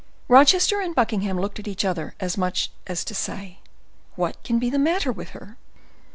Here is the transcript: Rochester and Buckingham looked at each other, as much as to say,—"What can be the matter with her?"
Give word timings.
Rochester 0.27 0.79
and 0.81 0.95
Buckingham 0.95 1.39
looked 1.39 1.59
at 1.59 1.67
each 1.67 1.85
other, 1.85 2.15
as 2.19 2.35
much 2.35 2.71
as 2.87 3.05
to 3.05 3.13
say,—"What 3.13 4.43
can 4.43 4.57
be 4.57 4.71
the 4.71 4.79
matter 4.79 5.11
with 5.11 5.29
her?" 5.29 5.57